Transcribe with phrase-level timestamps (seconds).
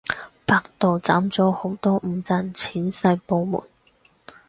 [0.47, 3.61] 百度斬咗好多唔賺錢細部門